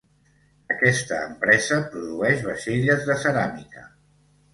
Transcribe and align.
Aquesta 0.75 1.19
empresa 1.25 1.77
produeix 1.91 2.41
vaixelles 2.47 3.05
de 3.11 3.19
ceràmica. 3.25 3.85